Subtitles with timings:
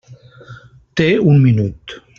[1.01, 1.99] Té un minut.